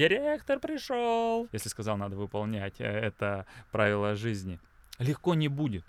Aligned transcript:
Директор 0.00 0.58
пришел. 0.58 1.46
Если 1.52 1.68
сказал, 1.68 1.98
надо 1.98 2.16
выполнять. 2.16 2.80
э, 2.80 2.84
Это 2.84 3.44
правило 3.70 4.14
жизни. 4.14 4.58
Легко 4.98 5.34
не 5.34 5.48
будет. 5.48 5.84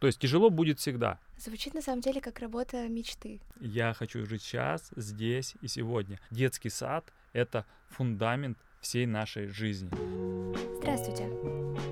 То 0.00 0.06
есть 0.06 0.18
тяжело 0.18 0.48
будет 0.48 0.78
всегда. 0.78 1.18
Звучит 1.36 1.74
на 1.74 1.82
самом 1.82 2.00
деле 2.00 2.22
как 2.22 2.38
работа 2.38 2.88
мечты. 2.88 3.40
Я 3.60 3.92
хочу 3.92 4.24
жить 4.24 4.40
сейчас, 4.40 4.90
здесь 4.96 5.54
и 5.60 5.68
сегодня. 5.68 6.18
Детский 6.30 6.70
сад— 6.70 7.12
это 7.34 7.66
фундамент 7.90 8.56
всей 8.80 9.04
нашей 9.04 9.48
жизни. 9.48 9.90
Здравствуйте! 10.78 11.28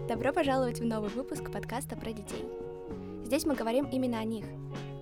Добро 0.08 0.32
пожаловать 0.32 0.80
в 0.80 0.84
новый 0.86 1.10
выпуск 1.10 1.52
подкаста 1.52 1.94
про 1.94 2.12
детей. 2.14 2.46
Здесь 3.26 3.44
мы 3.44 3.54
говорим 3.54 3.84
именно 3.84 4.18
о 4.18 4.24
них, 4.24 4.46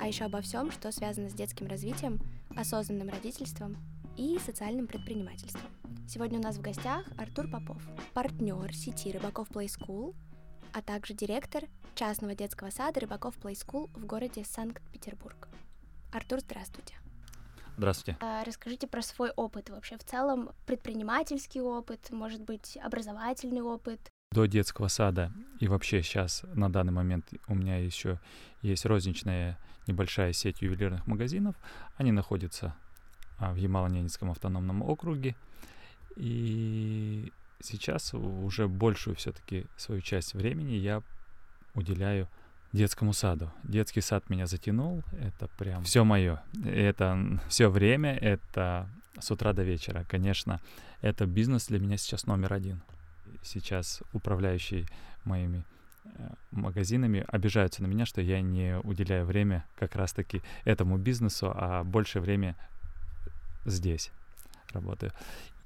а 0.01 0.09
еще 0.09 0.25
обо 0.25 0.41
всем, 0.41 0.73
что 0.73 0.91
связано 0.91 1.31
с 1.31 1.35
детским 1.35 1.69
развитием, 1.69 2.19
осознанным 2.57 3.11
родительством 3.11 3.77
и 4.19 4.39
социальным 4.41 4.89
предпринимательством. 4.89 5.71
Сегодня 6.07 6.41
у 6.41 6.43
нас 6.43 6.57
в 6.57 6.61
гостях 6.61 7.05
Артур 7.17 7.49
Попов, 7.49 7.81
партнер 8.15 8.75
сети 8.75 9.13
Рыбаков 9.13 9.49
Play 9.51 9.67
School, 9.67 10.15
а 10.73 10.83
также 10.83 11.15
директор 11.15 11.63
частного 11.95 12.35
детского 12.35 12.71
сада 12.71 13.01
Рыбаков 13.01 13.39
Play 13.39 13.53
School 13.53 13.89
в 13.95 14.05
городе 14.05 14.45
Санкт-Петербург. 14.45 15.49
Артур, 16.13 16.41
здравствуйте. 16.41 16.95
Здравствуйте. 17.77 18.19
А, 18.21 18.43
Расскажите 18.43 18.89
про 18.89 19.03
свой 19.03 19.31
опыт 19.31 19.71
вообще 19.71 19.97
в 19.97 20.05
целом, 20.05 20.51
предпринимательский 20.67 21.61
опыт, 21.61 22.11
может 22.11 22.43
быть, 22.43 22.77
образовательный 22.83 23.63
опыт. 23.63 24.01
До 24.33 24.47
детского 24.47 24.89
сада 24.89 25.33
и 25.61 25.69
вообще 25.69 26.03
сейчас 26.03 26.43
на 26.55 26.71
данный 26.71 26.93
момент 26.93 27.31
у 27.47 27.55
меня 27.55 27.79
еще 27.79 28.21
есть 28.63 28.85
розничная 28.85 29.59
небольшая 29.87 30.33
сеть 30.33 30.61
ювелирных 30.61 31.07
магазинов. 31.07 31.55
Они 31.97 32.11
находятся 32.11 32.75
в 33.39 33.57
Ямало-Ненецком 33.57 34.31
автономном 34.31 34.83
округе. 34.83 35.35
И 36.17 37.33
сейчас 37.61 38.15
уже 38.15 38.69
большую 38.69 39.17
все-таки 39.17 39.67
свою 39.77 40.01
часть 40.01 40.35
времени 40.35 40.73
я 40.73 41.03
уделяю 41.75 42.29
детскому 42.73 43.13
саду. 43.13 43.51
Детский 43.63 44.01
сад 44.01 44.29
меня 44.29 44.47
затянул, 44.47 45.03
это 45.21 45.49
прям 45.59 45.85
все 45.85 46.05
мое. 46.05 46.43
Это 46.65 47.41
все 47.49 47.69
время, 47.69 48.17
это 48.17 48.89
с 49.19 49.31
утра 49.31 49.53
до 49.53 49.63
вечера. 49.63 50.05
Конечно, 50.09 50.61
это 51.01 51.27
бизнес 51.27 51.67
для 51.69 51.79
меня 51.79 51.97
сейчас 51.97 52.27
номер 52.27 52.53
один. 52.53 52.83
Сейчас 53.43 54.03
управляющий 54.13 54.87
моими 55.25 55.65
э, 56.05 56.29
магазинами 56.51 57.25
обижаются 57.29 57.83
на 57.83 57.87
меня, 57.87 58.05
что 58.05 58.21
я 58.21 58.41
не 58.41 58.79
уделяю 58.79 59.25
время 59.25 59.65
как 59.77 59.95
раз-таки 59.95 60.43
этому 60.65 60.99
бизнесу, 60.99 61.53
а 61.55 61.85
больше 61.85 62.21
время 62.21 62.57
здесь 63.69 64.11
работаю. 64.73 65.13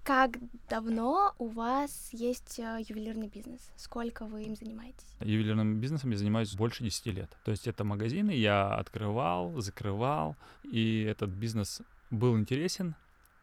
Как 0.05 0.33
давно 0.69 1.33
у 1.39 1.47
вас 1.47 2.09
есть 2.13 2.59
э, 2.59 2.81
ювелирный 2.89 3.29
бизнес? 3.29 3.71
Сколько 3.77 4.25
вы 4.25 4.43
им 4.43 4.57
занимаетесь? 4.57 5.07
Ювелирным 5.21 5.79
бизнесом 5.79 6.11
я 6.11 6.17
занимаюсь 6.17 6.55
больше 6.55 6.83
10 6.83 7.07
лет. 7.07 7.31
То 7.45 7.53
есть 7.53 7.69
это 7.69 7.85
магазины 7.85 8.33
я 8.33 8.75
открывал, 8.75 9.61
закрывал, 9.61 10.37
и 10.65 11.03
этот 11.03 11.31
бизнес 11.31 11.83
был 12.11 12.37
интересен, 12.37 12.97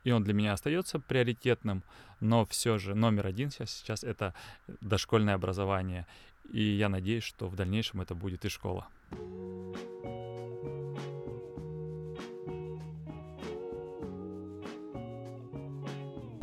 и 0.04 0.12
он 0.12 0.24
для 0.24 0.34
меня 0.34 0.52
остается 0.52 1.00
приоритетным, 1.00 1.82
но 2.20 2.46
все 2.46 2.78
же 2.78 2.94
номер 2.94 3.28
один 3.28 3.52
сейчас, 3.52 3.72
сейчас 3.72 4.04
это 4.04 4.34
дошкольное 4.82 5.36
образование, 5.36 6.08
и 6.52 6.62
я 6.62 6.90
надеюсь, 6.90 7.24
что 7.24 7.48
в 7.48 7.56
дальнейшем 7.56 8.02
это 8.02 8.16
будет 8.16 8.44
и 8.44 8.50
школа. 8.50 8.88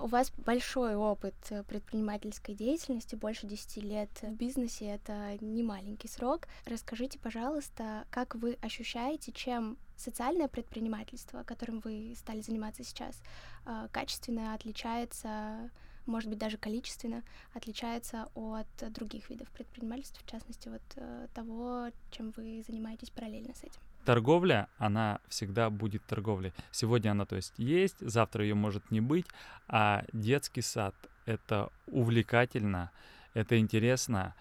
У 0.07 0.09
вас 0.09 0.31
большой 0.37 0.95
опыт 0.95 1.35
э, 1.51 1.65
предпринимательской 1.65 2.55
деятельности, 2.55 3.17
больше 3.17 3.49
10 3.49 3.83
лет 3.83 4.09
в 4.23 4.31
бизнесе, 4.35 4.85
это 4.87 5.37
не 5.41 5.65
маленький 5.65 6.07
срок. 6.07 6.47
Расскажите, 6.65 7.19
пожалуйста, 7.19 8.07
как 8.11 8.37
вы 8.37 8.57
ощущаете, 8.63 9.33
чем 9.33 9.77
социальное 9.97 10.47
предпринимательство, 10.47 11.43
которым 11.43 11.81
вы 11.81 12.15
стали 12.17 12.41
заниматься 12.41 12.85
сейчас, 12.85 13.21
э, 13.65 13.89
качественно 13.91 14.55
отличается, 14.55 15.73
может 16.07 16.31
быть, 16.31 16.39
даже 16.39 16.57
количественно 16.57 17.25
отличается 17.53 18.29
от 18.37 18.69
других 18.93 19.29
видов 19.29 19.51
предпринимательства, 19.51 20.23
в 20.25 20.31
частности, 20.31 20.69
вот 20.69 20.83
э, 20.95 21.27
того, 21.35 21.89
чем 22.13 22.31
вы 22.37 22.63
занимаетесь 22.65 23.11
параллельно 23.11 23.57
с 23.57 23.65
этим? 23.65 23.81
Торговля, 24.07 24.69
она 24.79 25.19
всегда 25.29 25.69
будет 25.69 26.03
торговлей. 26.07 26.53
Сегодня 26.71 27.11
она, 27.11 27.27
то 27.27 27.37
есть, 27.37 27.53
есть, 27.59 27.97
завтра 28.01 28.45
ее 28.45 28.55
может 28.55 28.91
не 28.91 29.01
быть, 29.01 29.27
а 29.69 30.05
детский 30.13 30.63
сад— 30.63 30.95
это 31.27 31.71
увлекательно, 31.87 32.91
это 33.35 33.59
интересно, 33.59 34.35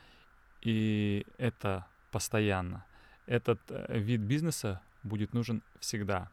и 0.61 1.25
это 1.37 1.85
постоянно. 2.11 2.85
Этот 3.25 3.59
э, 3.69 3.99
вид 3.99 4.21
бизнеса 4.21 4.81
будет 5.03 5.33
нужен 5.33 5.61
всегда. 5.79 6.29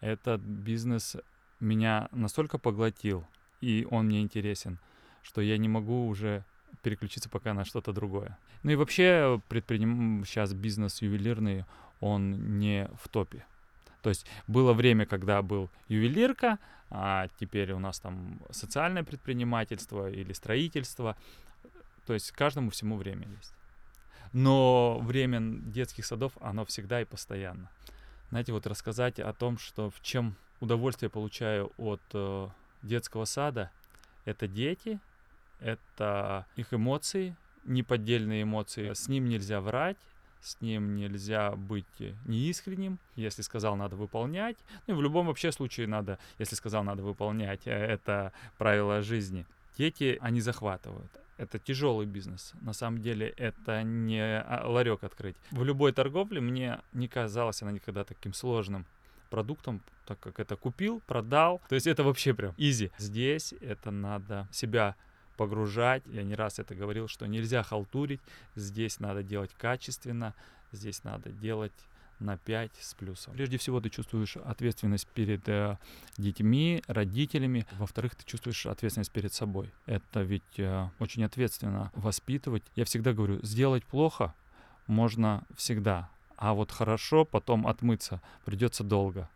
Этот 0.00 0.40
бизнес 0.40 1.16
меня 1.60 2.08
настолько 2.10 2.58
поглотил, 2.58 3.24
и 3.60 3.86
он 3.90 4.06
мне 4.06 4.20
интересен, 4.20 4.78
что 5.22 5.40
я 5.40 5.56
не 5.58 5.68
могу 5.68 6.08
уже 6.08 6.44
переключиться 6.82 7.28
пока 7.28 7.54
на 7.54 7.64
что-то 7.64 7.92
другое. 7.92 8.36
Ну 8.64 8.72
и 8.72 8.76
вообще 8.76 9.40
предприним... 9.48 10.24
сейчас 10.26 10.52
бизнес 10.52 11.02
ювелирный, 11.02 11.64
он 12.04 12.58
не 12.58 12.90
в 13.02 13.08
топе. 13.08 13.46
То 14.02 14.10
есть 14.10 14.26
было 14.46 14.74
время, 14.74 15.06
когда 15.06 15.40
был 15.40 15.70
ювелирка, 15.88 16.58
а 16.90 17.28
теперь 17.40 17.72
у 17.72 17.78
нас 17.78 17.98
там 17.98 18.42
социальное 18.50 19.02
предпринимательство 19.04 20.10
или 20.10 20.34
строительство. 20.34 21.16
То 22.06 22.12
есть 22.12 22.30
каждому 22.32 22.68
всему 22.68 22.96
время 22.96 23.26
есть. 23.38 23.54
Но 24.34 24.98
время 25.00 25.40
детских 25.40 26.04
садов, 26.04 26.32
оно 26.42 26.66
всегда 26.66 27.00
и 27.00 27.06
постоянно. 27.06 27.70
Знаете, 28.28 28.52
вот 28.52 28.66
рассказать 28.66 29.18
о 29.18 29.32
том, 29.32 29.56
что 29.56 29.88
в 29.88 30.02
чем 30.02 30.36
удовольствие 30.60 31.08
получаю 31.08 31.72
от 31.78 32.02
э, 32.12 32.48
детского 32.82 33.24
сада, 33.24 33.70
это 34.26 34.46
дети, 34.46 35.00
это 35.60 36.44
их 36.56 36.74
эмоции, 36.74 37.34
неподдельные 37.64 38.42
эмоции. 38.42 38.92
С 38.92 39.08
ним 39.08 39.26
нельзя 39.26 39.62
врать, 39.62 39.96
с 40.44 40.60
ним 40.60 40.94
нельзя 40.94 41.52
быть 41.56 41.86
неискренним. 42.26 42.98
Если 43.16 43.42
сказал, 43.42 43.76
надо 43.76 43.96
выполнять. 43.96 44.56
Ну 44.86 44.94
и 44.94 44.96
в 44.96 45.02
любом 45.02 45.26
вообще 45.26 45.52
случае 45.52 45.86
надо, 45.86 46.18
если 46.38 46.54
сказал, 46.54 46.84
надо 46.84 47.02
выполнять. 47.02 47.66
э, 47.66 47.70
Это 47.70 48.32
правило 48.58 49.02
жизни. 49.02 49.46
Дети, 49.78 50.18
они 50.20 50.40
захватывают. 50.40 51.10
Это 51.36 51.58
тяжелый 51.58 52.06
бизнес. 52.06 52.52
На 52.60 52.72
самом 52.72 53.02
деле 53.02 53.34
это 53.36 53.82
не 53.82 54.20
а, 54.20 54.68
ларек 54.68 55.02
открыть. 55.02 55.36
В 55.50 55.64
любой 55.64 55.92
торговле 55.92 56.40
мне 56.40 56.80
не 56.92 57.08
казалось 57.08 57.62
она 57.62 57.72
никогда 57.72 58.04
таким 58.04 58.32
сложным 58.34 58.86
продуктом, 59.30 59.80
так 60.06 60.20
как 60.20 60.38
это 60.38 60.54
купил, 60.56 61.02
продал. 61.06 61.60
То 61.68 61.74
есть 61.74 61.88
это 61.88 62.04
вообще 62.04 62.34
прям 62.34 62.54
изи. 62.56 62.92
Здесь 62.98 63.52
это 63.60 63.90
надо 63.90 64.46
себя 64.52 64.94
погружать. 65.36 66.02
Я 66.06 66.22
не 66.22 66.34
раз 66.34 66.58
это 66.58 66.74
говорил, 66.74 67.08
что 67.08 67.26
нельзя 67.26 67.62
халтурить. 67.62 68.20
Здесь 68.56 69.00
надо 69.00 69.22
делать 69.22 69.50
качественно. 69.58 70.34
Здесь 70.72 71.04
надо 71.04 71.30
делать 71.30 71.72
на 72.20 72.36
5 72.36 72.70
с 72.80 72.94
плюсом. 72.94 73.34
Прежде 73.34 73.58
всего, 73.58 73.80
ты 73.80 73.90
чувствуешь 73.90 74.36
ответственность 74.36 75.06
перед 75.08 75.48
э, 75.48 75.78
детьми, 76.16 76.82
родителями. 76.86 77.66
Во-вторых, 77.72 78.14
ты 78.14 78.24
чувствуешь 78.24 78.66
ответственность 78.66 79.12
перед 79.12 79.32
собой. 79.32 79.70
Это 79.86 80.22
ведь 80.22 80.42
э, 80.58 80.88
очень 80.98 81.24
ответственно 81.24 81.90
воспитывать. 81.94 82.62
Я 82.76 82.84
всегда 82.84 83.12
говорю, 83.12 83.40
сделать 83.42 83.84
плохо 83.84 84.34
можно 84.86 85.42
всегда, 85.56 86.10
а 86.36 86.54
вот 86.54 86.70
хорошо 86.70 87.24
потом 87.24 87.66
отмыться 87.66 88.20
придется 88.44 88.84
долго. 88.84 89.28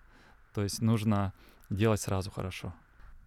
То 0.54 0.62
есть 0.62 0.80
нужно 0.80 1.32
делать 1.70 2.00
сразу 2.00 2.30
хорошо. 2.30 2.72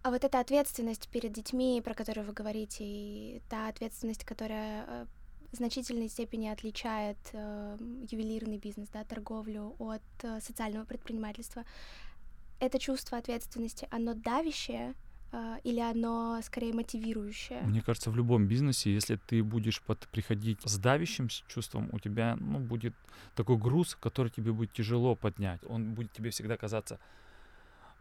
А 0.02 0.10
вот 0.10 0.24
эта 0.24 0.40
ответственность 0.40 1.08
перед 1.08 1.32
детьми, 1.32 1.80
про 1.84 1.94
которую 1.94 2.26
вы 2.26 2.32
говорите, 2.32 2.84
и 2.84 3.42
та 3.48 3.68
ответственность, 3.68 4.24
которая 4.24 4.84
э, 4.86 5.06
в 5.52 5.56
значительной 5.56 6.08
степени 6.08 6.48
отличает 6.48 7.18
э, 7.32 7.76
ювелирный 8.10 8.58
бизнес, 8.58 8.88
да, 8.88 9.04
торговлю 9.04 9.76
от 9.78 10.02
э, 10.22 10.40
социального 10.40 10.84
предпринимательства, 10.84 11.64
это 12.58 12.78
чувство 12.78 13.18
ответственности, 13.18 13.86
оно 13.90 14.14
давящее 14.14 14.94
э, 15.30 15.58
или 15.62 15.78
оно 15.78 16.40
скорее 16.42 16.72
мотивирующее? 16.72 17.60
Мне 17.62 17.82
кажется, 17.82 18.10
в 18.10 18.16
любом 18.16 18.48
бизнесе, 18.48 18.92
если 18.92 19.16
ты 19.16 19.44
будешь 19.44 19.82
под, 19.82 20.08
приходить 20.08 20.58
с 20.64 20.78
давящим 20.78 21.28
чувством, 21.28 21.90
у 21.92 22.00
тебя 22.00 22.36
ну, 22.40 22.58
будет 22.58 22.94
такой 23.36 23.56
груз, 23.56 23.94
который 23.94 24.30
тебе 24.30 24.52
будет 24.52 24.72
тяжело 24.72 25.14
поднять. 25.14 25.60
Он 25.68 25.94
будет 25.94 26.12
тебе 26.12 26.30
всегда 26.30 26.56
казаться, 26.56 26.98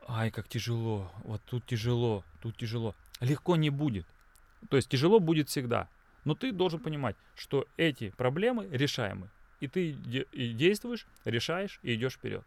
ай, 0.07 0.31
как 0.31 0.47
тяжело, 0.47 1.11
вот 1.23 1.41
тут 1.45 1.65
тяжело, 1.65 2.23
тут 2.41 2.57
тяжело. 2.57 2.95
Легко 3.19 3.55
не 3.55 3.69
будет. 3.69 4.05
То 4.69 4.77
есть 4.77 4.89
тяжело 4.89 5.19
будет 5.19 5.49
всегда. 5.49 5.87
Но 6.25 6.35
ты 6.35 6.51
должен 6.51 6.79
понимать, 6.79 7.15
что 7.35 7.65
эти 7.77 8.09
проблемы 8.11 8.67
решаемы. 8.71 9.29
И 9.59 9.67
ты 9.67 9.93
де- 9.93 10.27
и 10.31 10.53
действуешь, 10.53 11.07
решаешь 11.25 11.79
и 11.83 11.95
идешь 11.95 12.13
вперед. 12.13 12.45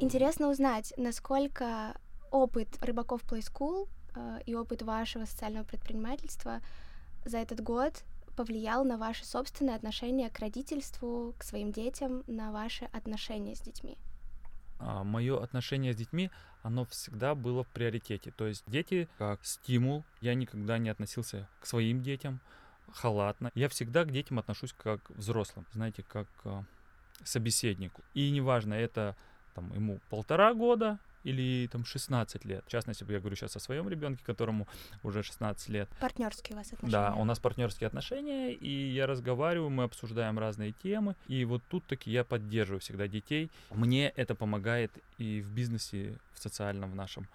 Интересно 0.00 0.48
узнать, 0.48 0.94
насколько 0.96 1.96
опыт 2.30 2.68
рыбаков 2.80 3.22
Play 3.24 3.40
School 3.40 3.88
э, 4.14 4.38
и 4.46 4.54
опыт 4.54 4.82
вашего 4.82 5.24
социального 5.24 5.64
предпринимательства 5.64 6.60
за 7.24 7.38
этот 7.38 7.60
год 7.60 8.04
повлиял 8.38 8.84
на 8.84 8.98
ваше 8.98 9.24
собственное 9.26 9.74
отношение 9.74 10.30
к 10.30 10.38
родительству, 10.38 11.34
к 11.36 11.42
своим 11.42 11.72
детям, 11.72 12.22
на 12.28 12.52
ваши 12.52 12.84
отношения 12.84 13.56
с 13.56 13.60
детьми? 13.60 13.98
А, 14.78 15.02
мое 15.02 15.42
отношение 15.42 15.92
с 15.92 15.96
детьми, 15.96 16.30
оно 16.62 16.84
всегда 16.84 17.34
было 17.34 17.64
в 17.64 17.68
приоритете. 17.68 18.30
То 18.30 18.46
есть 18.46 18.62
дети 18.68 19.08
как 19.18 19.44
стимул. 19.44 20.04
Я 20.20 20.34
никогда 20.34 20.78
не 20.78 20.88
относился 20.88 21.48
к 21.60 21.66
своим 21.66 22.00
детям 22.00 22.40
халатно. 22.92 23.50
Я 23.56 23.68
всегда 23.68 24.04
к 24.04 24.12
детям 24.12 24.38
отношусь 24.38 24.72
как 24.72 25.02
к 25.02 25.10
взрослым, 25.10 25.66
знаете, 25.72 26.04
как 26.04 26.28
к 26.36 26.64
собеседнику. 27.24 28.02
И 28.14 28.30
неважно, 28.30 28.74
это 28.74 29.16
там 29.56 29.74
ему 29.74 29.98
полтора 30.10 30.54
года 30.54 31.00
или 31.24 31.66
там 31.68 31.84
16 31.84 32.44
лет. 32.44 32.64
В 32.66 32.70
частности, 32.70 33.04
я 33.08 33.18
говорю 33.18 33.36
сейчас 33.36 33.56
о 33.56 33.60
своем 33.60 33.88
ребенке, 33.88 34.22
которому 34.24 34.68
уже 35.02 35.22
16 35.22 35.68
лет. 35.68 35.88
Партнерские 36.00 36.54
у 36.54 36.58
вас 36.58 36.72
отношения. 36.72 36.92
Да, 36.92 37.14
у 37.14 37.24
нас 37.24 37.38
партнерские 37.38 37.86
отношения, 37.86 38.52
и 38.52 38.92
я 38.92 39.06
разговариваю, 39.06 39.70
мы 39.70 39.84
обсуждаем 39.84 40.38
разные 40.38 40.72
темы, 40.72 41.16
и 41.26 41.44
вот 41.44 41.62
тут 41.68 41.84
таки 41.86 42.10
я 42.10 42.24
поддерживаю 42.24 42.80
всегда 42.80 43.08
детей. 43.08 43.50
Мне 43.70 44.08
это 44.10 44.34
помогает 44.34 44.92
и 45.18 45.40
в 45.40 45.50
бизнесе, 45.50 46.18
в 46.32 46.40
социальном 46.40 46.92
в 46.92 46.94
нашем 46.94 47.28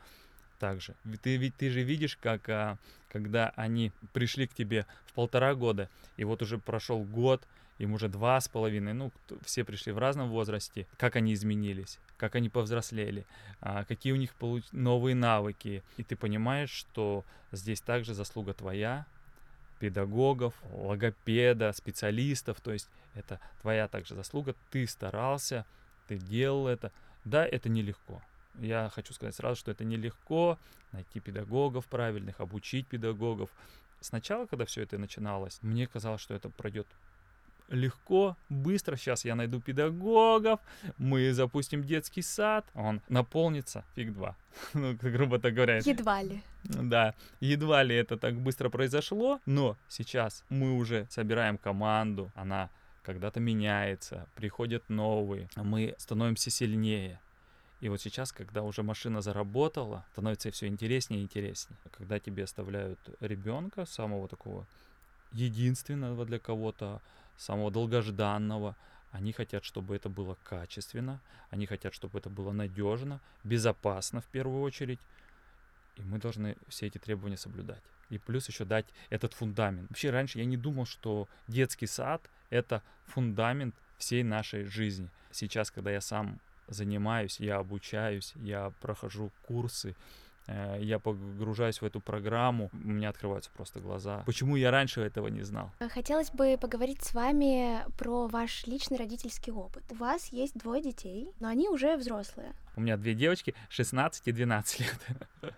также. 0.63 0.95
Ты, 1.21 1.36
ведь 1.36 1.57
ты 1.57 1.69
же 1.69 1.83
видишь, 1.83 2.15
как 2.15 2.48
а, 2.48 2.77
когда 3.12 3.51
они 3.57 3.92
пришли 4.13 4.48
к 4.48 4.54
тебе 4.54 4.86
в 5.07 5.12
полтора 5.12 5.56
года, 5.56 5.89
и 6.15 6.24
вот 6.24 6.42
уже 6.42 6.57
прошел 6.57 7.04
год, 7.04 7.45
им 7.80 7.92
уже 7.92 8.07
два 8.07 8.39
с 8.39 8.48
половиной, 8.48 8.94
ну, 8.94 9.12
все 9.44 9.65
пришли 9.65 9.92
в 9.92 9.98
разном 9.98 10.30
возрасте, 10.30 10.88
как 10.95 11.18
они 11.18 11.33
изменились, 11.33 12.00
как 12.15 12.36
они 12.36 12.48
повзрослели, 12.48 13.25
а, 13.60 13.83
какие 13.83 14.13
у 14.13 14.15
них 14.15 14.31
новые 14.71 15.15
навыки. 15.15 15.83
И 15.98 16.04
ты 16.04 16.15
понимаешь, 16.15 16.71
что 16.71 17.25
здесь 17.51 17.81
также 17.81 18.13
заслуга 18.13 18.54
твоя, 18.54 19.06
педагогов, 19.80 20.54
логопеда, 20.71 21.74
специалистов, 21.74 22.62
то 22.62 22.71
есть 22.71 22.88
это 23.16 23.42
твоя 23.62 23.89
также 23.89 24.16
заслуга, 24.16 24.56
ты 24.71 24.88
старался, 24.88 25.66
ты 26.07 26.16
делал 26.16 26.69
это. 26.69 26.94
Да, 27.25 27.45
это 27.45 27.68
нелегко. 27.68 28.21
Я 28.60 28.90
хочу 28.94 29.14
сказать 29.14 29.36
сразу, 29.36 29.60
что 29.60 29.72
это 29.72 29.84
нелегко 29.84 30.58
найти 30.92 31.20
педагогов 31.20 31.86
правильных, 31.86 32.40
обучить 32.40 32.88
педагогов. 32.88 33.50
Сначала, 34.00 34.46
когда 34.46 34.66
все 34.66 34.82
это 34.82 34.98
начиналось, 34.98 35.60
мне 35.62 35.88
казалось, 35.88 36.22
что 36.22 36.34
это 36.34 36.50
пройдет 36.50 36.88
легко, 37.70 38.38
быстро. 38.50 38.96
Сейчас 38.96 39.26
я 39.26 39.36
найду 39.36 39.60
педагогов, 39.60 40.60
мы 40.98 41.34
запустим 41.34 41.84
детский 41.84 42.22
сад, 42.22 42.66
он 42.76 43.02
наполнится, 43.10 43.84
фиг 43.96 44.14
два. 44.14 44.36
ну, 44.74 44.96
грубо 45.02 45.40
так 45.40 45.54
говоря. 45.54 45.78
Едва 45.78 46.22
ли. 46.22 46.42
Да, 46.64 47.14
едва 47.40 47.84
ли 47.84 47.96
это 47.96 48.18
так 48.18 48.36
быстро 48.36 48.70
произошло, 48.70 49.40
но 49.46 49.78
сейчас 49.90 50.44
мы 50.50 50.74
уже 50.74 51.08
собираем 51.10 51.58
команду, 51.58 52.32
она 52.36 52.70
когда-то 53.04 53.40
меняется, 53.40 54.28
приходят 54.36 54.90
новые, 54.90 55.50
мы 55.56 55.96
становимся 55.98 56.50
сильнее. 56.50 57.20
И 57.83 57.89
вот 57.89 58.00
сейчас, 58.00 58.31
когда 58.31 58.63
уже 58.63 58.81
машина 58.81 59.19
заработала, 59.21 60.06
становится 60.13 60.50
все 60.51 60.68
интереснее 60.68 61.19
и 61.19 61.24
интереснее. 61.24 61.77
Когда 61.91 62.18
тебе 62.18 62.45
оставляют 62.45 62.97
ребенка, 63.19 63.85
самого 63.85 64.30
такого 64.30 64.65
единственного 65.33 66.25
для 66.25 66.39
кого-то, 66.39 67.01
самого 67.35 67.71
долгожданного. 67.71 68.77
Они 69.12 69.33
хотят, 69.33 69.65
чтобы 69.65 69.97
это 69.97 70.07
было 70.07 70.38
качественно, 70.45 71.19
они 71.50 71.65
хотят, 71.65 71.94
чтобы 71.94 72.19
это 72.19 72.30
было 72.30 72.53
надежно, 72.53 73.19
безопасно 73.44 74.21
в 74.21 74.27
первую 74.27 74.62
очередь. 74.62 75.00
И 75.97 76.03
мы 76.03 76.19
должны 76.19 76.56
все 76.69 76.88
эти 76.88 77.00
требования 77.00 77.38
соблюдать. 77.38 77.83
И 78.09 78.18
плюс 78.18 78.47
еще 78.47 78.63
дать 78.63 78.85
этот 79.09 79.33
фундамент. 79.33 79.89
Вообще 79.89 80.09
раньше 80.09 80.39
я 80.39 80.45
не 80.45 80.56
думал, 80.56 80.85
что 80.85 81.27
детский 81.50 81.88
сад— 81.88 82.30
это 82.50 82.81
фундамент 83.07 83.75
всей 83.97 84.24
нашей 84.24 84.63
жизни. 84.63 85.09
Сейчас, 85.31 85.69
когда 85.69 85.91
я 85.91 86.00
сам 86.00 86.39
занимаюсь, 86.68 87.39
я 87.39 87.57
обучаюсь, 87.57 88.33
я 88.36 88.71
прохожу 88.81 89.31
курсы, 89.48 89.95
Э, 90.48 90.77
я 90.81 91.00
погружаюсь 91.00 91.81
в 91.81 91.86
эту 91.86 92.00
программу, 92.01 92.69
у 92.74 92.88
меня 92.88 93.10
открываются 93.10 93.50
просто 93.51 93.80
глаза. 93.80 94.24
Почему 94.25 94.56
я 94.56 94.71
раньше 94.71 95.01
этого 95.01 95.27
не 95.27 95.42
знал? 95.42 95.71
Хотелось 95.89 96.31
бы 96.31 96.57
поговорить 96.60 97.01
с 97.01 97.13
вами 97.13 97.86
про 97.98 98.27
ваш 98.27 98.68
личный 98.68 98.98
родительский 98.98 99.54
опыт. 99.54 99.83
У 99.92 99.95
вас 99.95 100.27
есть 100.27 100.57
двое 100.57 100.81
детей, 100.81 101.30
но 101.39 101.48
они 101.48 101.69
уже 101.69 101.95
взрослые. 101.95 102.54
У 102.75 102.81
меня 102.81 102.98
две 102.98 103.13
девочки, 103.13 103.56
16 103.69 104.27
и 104.27 104.31
12 104.31 104.80
лет. 104.80 105.00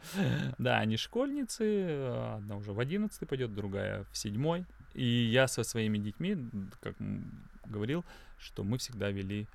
Да, 0.58 0.80
они 0.80 0.98
школьницы, 0.98 2.36
одна 2.36 2.58
уже 2.58 2.74
в 2.74 2.80
11 2.80 3.28
пойдет, 3.28 3.54
другая 3.54 4.06
в 4.12 4.18
7. 4.18 4.66
И 4.94 5.06
я 5.06 5.48
со 5.48 5.64
своими 5.64 5.98
детьми, 5.98 6.38
как 6.82 6.96
говорил, 7.66 8.06
что 8.38 8.64
мы 8.64 8.78
всегда 8.78 9.12
вели 9.12 9.48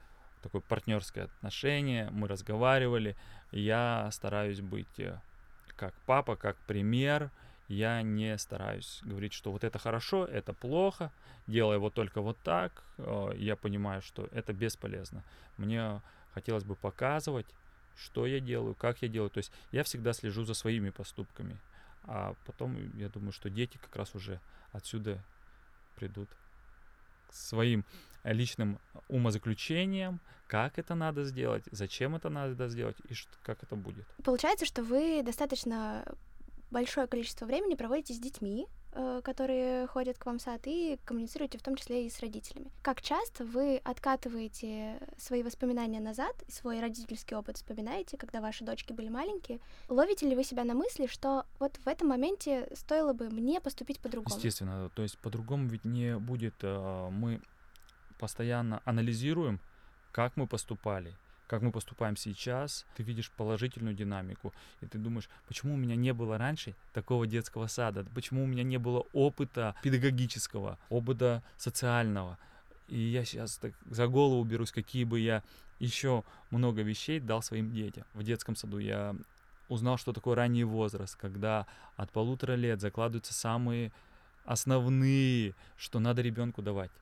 такое 0.42 0.60
партнерское 0.60 1.24
отношение, 1.24 2.08
мы 2.10 2.28
разговаривали, 2.28 3.16
я 3.52 4.08
стараюсь 4.12 4.60
быть 4.60 4.98
э, 4.98 5.20
как 5.76 5.94
папа, 6.06 6.36
как 6.36 6.56
пример, 6.66 7.30
я 7.68 8.02
не 8.02 8.36
стараюсь 8.38 9.00
говорить, 9.04 9.32
что 9.32 9.52
вот 9.52 9.64
это 9.64 9.78
хорошо, 9.78 10.24
это 10.24 10.52
плохо, 10.52 11.12
делай 11.46 11.78
вот 11.78 11.94
только 11.94 12.20
вот 12.20 12.36
так, 12.42 12.84
э, 12.98 13.32
я 13.36 13.56
понимаю, 13.56 14.02
что 14.02 14.28
это 14.32 14.52
бесполезно. 14.52 15.24
Мне 15.56 16.02
хотелось 16.34 16.64
бы 16.64 16.74
показывать, 16.74 17.46
что 17.96 18.26
я 18.26 18.40
делаю, 18.40 18.74
как 18.74 19.02
я 19.02 19.08
делаю, 19.08 19.30
то 19.30 19.38
есть 19.38 19.52
я 19.72 19.84
всегда 19.84 20.12
слежу 20.12 20.44
за 20.44 20.54
своими 20.54 20.90
поступками, 20.90 21.58
а 22.04 22.34
потом 22.46 22.96
я 22.96 23.08
думаю, 23.08 23.32
что 23.32 23.50
дети 23.50 23.76
как 23.76 23.94
раз 23.96 24.14
уже 24.14 24.40
отсюда 24.72 25.22
придут 25.96 26.28
своим 27.32 27.84
личным 28.24 28.78
умозаключением, 29.08 30.20
как 30.46 30.78
это 30.78 30.94
надо 30.94 31.24
сделать, 31.24 31.64
зачем 31.70 32.16
это 32.16 32.28
надо 32.28 32.68
сделать 32.68 32.96
и 33.08 33.14
как 33.42 33.62
это 33.62 33.76
будет. 33.76 34.04
Получается, 34.24 34.66
что 34.66 34.82
вы 34.82 35.22
достаточно 35.22 36.04
большое 36.70 37.06
количество 37.06 37.46
времени 37.46 37.74
проводите 37.74 38.14
с 38.14 38.18
детьми, 38.18 38.66
Э, 38.66 38.79
которые 39.22 39.86
ходят 39.86 40.18
к 40.18 40.26
вам 40.26 40.38
в 40.38 40.42
сад, 40.42 40.62
и 40.64 40.98
коммуницируете 41.04 41.58
в 41.58 41.62
том 41.62 41.76
числе 41.76 42.06
и 42.06 42.10
с 42.10 42.20
родителями. 42.20 42.70
Как 42.82 43.02
часто 43.02 43.44
вы 43.44 43.76
откатываете 43.84 44.98
свои 45.16 45.42
воспоминания 45.42 46.00
назад, 46.00 46.34
свой 46.48 46.80
родительский 46.80 47.36
опыт 47.36 47.56
вспоминаете, 47.56 48.16
когда 48.16 48.40
ваши 48.40 48.64
дочки 48.64 48.92
были 48.92 49.08
маленькие? 49.08 49.60
Ловите 49.88 50.28
ли 50.28 50.34
вы 50.34 50.44
себя 50.44 50.64
на 50.64 50.74
мысли, 50.74 51.06
что 51.06 51.46
вот 51.58 51.76
в 51.76 51.88
этом 51.88 52.08
моменте 52.08 52.68
стоило 52.74 53.12
бы 53.12 53.30
мне 53.30 53.60
поступить 53.60 54.00
по-другому? 54.00 54.34
Естественно, 54.34 54.90
то 54.94 55.02
есть 55.02 55.18
по-другому 55.18 55.68
ведь 55.68 55.84
не 55.84 56.18
будет. 56.18 56.54
Э, 56.62 57.08
мы 57.10 57.40
постоянно 58.18 58.82
анализируем, 58.84 59.60
как 60.12 60.36
мы 60.36 60.46
поступали, 60.46 61.14
как 61.50 61.62
мы 61.62 61.72
поступаем 61.72 62.16
сейчас, 62.16 62.86
ты 62.96 63.02
видишь 63.02 63.28
положительную 63.32 63.92
динамику, 63.92 64.54
и 64.80 64.86
ты 64.86 64.98
думаешь, 64.98 65.28
почему 65.48 65.74
у 65.74 65.76
меня 65.76 65.96
не 65.96 66.12
было 66.12 66.38
раньше 66.38 66.76
такого 66.92 67.26
детского 67.26 67.66
сада, 67.66 68.06
почему 68.14 68.44
у 68.44 68.46
меня 68.46 68.62
не 68.62 68.78
было 68.78 69.04
опыта 69.12 69.74
педагогического, 69.82 70.78
опыта 70.90 71.42
социального. 71.56 72.38
И 72.86 73.00
я 73.00 73.24
сейчас 73.24 73.56
так 73.56 73.72
за 73.90 74.06
голову 74.06 74.44
берусь, 74.44 74.70
какие 74.70 75.02
бы 75.02 75.18
я 75.18 75.42
еще 75.80 76.22
много 76.50 76.82
вещей 76.82 77.18
дал 77.18 77.42
своим 77.42 77.72
детям. 77.72 78.04
В 78.14 78.22
детском 78.22 78.54
саду 78.54 78.78
я 78.78 79.16
узнал, 79.68 79.98
что 79.98 80.12
такое 80.12 80.36
ранний 80.36 80.62
возраст, 80.62 81.16
когда 81.16 81.66
от 81.96 82.12
полутора 82.12 82.52
лет 82.52 82.80
закладываются 82.80 83.34
самые 83.34 83.90
основные, 84.44 85.56
что 85.76 85.98
надо 85.98 86.22
ребенку 86.22 86.62
давать. 86.62 86.92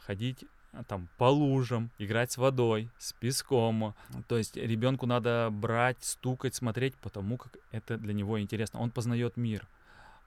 Ходить 0.00 0.46
там 0.86 1.08
по 1.16 1.24
лужам, 1.24 1.90
играть 1.98 2.32
с 2.32 2.36
водой, 2.36 2.90
с 2.98 3.12
песком. 3.12 3.94
То 4.26 4.38
есть 4.38 4.56
ребенку 4.56 5.06
надо 5.06 5.48
брать, 5.50 5.98
стукать, 6.00 6.54
смотреть, 6.54 6.94
потому 6.96 7.36
как 7.36 7.56
это 7.72 7.96
для 7.98 8.12
него 8.12 8.40
интересно. 8.40 8.80
Он 8.80 8.90
познает 8.90 9.36
мир. 9.36 9.66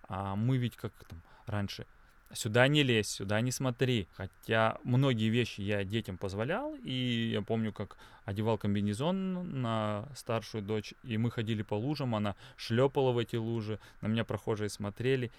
А 0.08 0.36
мы 0.36 0.58
ведь 0.58 0.76
как 0.76 0.92
там 1.08 1.22
раньше 1.46 1.86
сюда 2.34 2.68
не 2.68 2.84
лезь, 2.84 3.08
сюда 3.08 3.42
не 3.42 3.52
смотри. 3.52 4.08
Хотя 4.14 4.78
многие 4.84 5.30
вещи 5.30 5.62
я 5.62 5.84
детям 5.84 6.18
позволял, 6.18 6.76
и 6.84 7.32
я 7.34 7.42
помню, 7.42 7.72
как 7.74 7.98
одевал 8.26 8.58
комбинезон 8.58 9.62
на 9.62 10.08
старшую 10.16 10.64
дочь, 10.64 10.94
и 11.04 11.18
мы 11.18 11.32
ходили 11.32 11.64
по 11.64 11.76
лужам, 11.76 12.16
она 12.16 12.36
шлепала 12.58 13.12
в 13.12 13.18
эти 13.18 13.36
лужи, 13.36 13.80
на 14.02 14.08
меня 14.08 14.24
прохожие 14.24 14.70
смотрели 14.70 15.32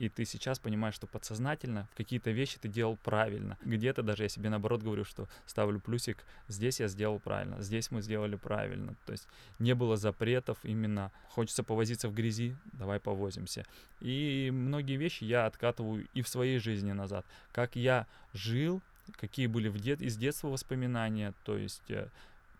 и 0.00 0.08
ты 0.08 0.24
сейчас 0.24 0.58
понимаешь, 0.58 0.94
что 0.94 1.06
подсознательно 1.06 1.86
в 1.92 1.94
какие-то 1.94 2.30
вещи 2.30 2.58
ты 2.58 2.68
делал 2.68 2.96
правильно. 2.96 3.58
Где-то 3.62 4.02
даже 4.02 4.22
я 4.22 4.28
себе 4.30 4.48
наоборот 4.48 4.82
говорю, 4.82 5.04
что 5.04 5.28
ставлю 5.44 5.78
плюсик, 5.78 6.24
здесь 6.48 6.80
я 6.80 6.88
сделал 6.88 7.20
правильно, 7.20 7.60
здесь 7.60 7.90
мы 7.90 8.00
сделали 8.00 8.36
правильно. 8.36 8.94
То 9.04 9.12
есть 9.12 9.28
не 9.58 9.74
было 9.74 9.98
запретов, 9.98 10.56
именно 10.62 11.12
хочется 11.28 11.62
повозиться 11.62 12.08
в 12.08 12.14
грязи, 12.14 12.56
давай 12.72 12.98
повозимся. 12.98 13.66
И 14.00 14.50
многие 14.50 14.96
вещи 14.96 15.24
я 15.24 15.44
откатываю 15.44 16.08
и 16.14 16.22
в 16.22 16.28
своей 16.28 16.58
жизни 16.60 16.92
назад. 16.92 17.26
Как 17.52 17.76
я 17.76 18.06
жил, 18.32 18.80
какие 19.18 19.48
были 19.48 19.68
в 19.68 19.78
дет... 19.78 20.00
из 20.00 20.16
детства 20.16 20.48
воспоминания, 20.48 21.34
то 21.44 21.58
есть 21.58 21.90
э, 21.90 22.08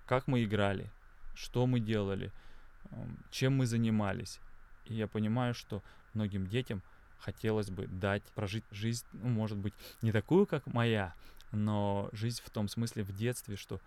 как 0.04 0.26
мы 0.26 0.44
играли, 0.44 0.90
что 1.34 1.66
мы 1.66 1.80
делали, 1.80 2.32
чем 3.30 3.56
мы 3.56 3.64
занимались. 3.64 4.40
И 4.84 4.94
я 4.94 5.08
понимаю, 5.08 5.54
что 5.54 5.82
многим 6.12 6.46
детям 6.46 6.82
хотелось 7.20 7.70
бы 7.70 7.86
дать, 7.86 8.22
прожить 8.34 8.64
жизнь, 8.70 9.04
ну, 9.12 9.28
может 9.28 9.58
быть, 9.58 9.74
не 10.02 10.12
такую, 10.12 10.46
как 10.46 10.66
моя, 10.66 11.14
но 11.52 12.08
жизнь 12.12 12.42
в 12.44 12.50
том 12.50 12.68
смысле 12.68 13.02
в 13.02 13.14
детстве, 13.14 13.56
что, 13.56 13.80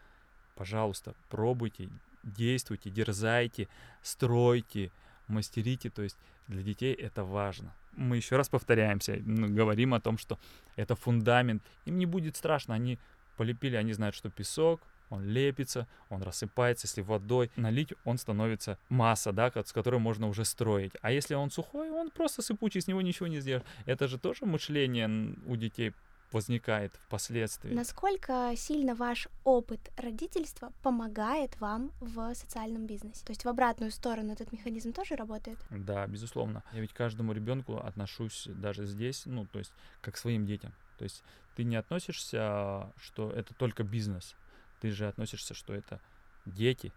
пожалуйста, 0.56 1.14
пробуйте, 1.30 1.90
действуйте, 2.24 2.90
дерзайте, 2.90 3.68
стройте, 4.02 4.92
мастерите, 5.28 5.90
то 5.90 6.02
есть 6.02 6.18
для 6.48 6.62
детей 6.62 6.94
это 6.94 7.24
важно. 7.24 7.74
Мы 7.96 8.18
еще 8.18 8.38
раз 8.38 8.50
повторяемся, 8.50 9.18
говорим 9.18 9.94
о 9.94 10.02
том, 10.02 10.18
что 10.18 10.40
это 10.76 10.96
фундамент. 10.96 11.62
Им 11.86 11.98
не 11.98 12.06
будет 12.06 12.36
страшно, 12.36 12.74
они 12.74 12.98
полепили, 13.38 13.76
они 13.76 13.94
знают, 13.94 14.16
что 14.16 14.30
песок, 14.30 14.82
он 15.14 15.24
лепится, 15.26 15.88
он 16.10 16.24
рассыпается, 16.24 16.88
если 16.88 17.02
водой 17.02 17.52
налить, 17.56 17.94
он 18.04 18.18
становится 18.18 18.78
масса, 18.90 19.32
да, 19.32 19.52
с 19.64 19.72
которой 19.72 20.00
можно 20.00 20.28
уже 20.28 20.44
строить. 20.44 20.94
А 21.02 21.12
если 21.12 21.36
он 21.36 21.52
сухой, 21.52 21.92
он 21.92 22.10
просто 22.10 22.42
сыпучий, 22.42 22.82
с 22.82 22.88
него 22.88 23.02
ничего 23.02 23.28
не 23.28 23.40
сделаешь. 23.40 23.66
Это 23.86 24.08
же 24.08 24.18
тоже 24.18 24.46
мышление 24.46 25.36
у 25.46 25.56
детей 25.56 25.94
возникает 26.32 26.96
впоследствии. 26.96 27.74
Насколько 27.74 28.54
сильно 28.58 28.96
ваш 28.96 29.28
опыт 29.44 29.80
родительства 29.98 30.74
помогает 30.82 31.60
вам 31.62 31.92
в 32.00 32.34
социальном 32.34 32.88
бизнесе? 32.88 33.24
То 33.24 33.32
есть 33.32 33.46
в 33.46 33.50
обратную 33.50 33.92
сторону 33.92 34.34
этот 34.34 34.52
механизм 34.52 34.94
тоже 34.94 35.16
работает? 35.16 35.60
Да, 35.70 36.08
безусловно. 36.08 36.64
Я 36.74 36.82
ведь 36.82 36.94
каждому 36.94 37.34
ребенку 37.34 37.78
отношусь 37.78 38.48
даже 38.48 38.88
здесь, 38.88 39.28
ну, 39.28 39.46
то 39.46 39.60
есть 39.60 39.74
как 40.02 40.16
к 40.16 40.18
своим 40.18 40.48
детям. 40.48 40.74
То 40.98 41.04
есть 41.04 41.24
ты 41.56 41.64
не 41.64 41.76
относишься, 41.76 42.92
что 42.98 43.32
это 43.32 43.54
только 43.54 43.84
бизнес. 43.84 44.36
Ты 44.84 44.92
же 44.92 45.08
относишься, 45.08 45.54
что 45.54 45.74
это 45.74 46.02
дети, 46.46 46.92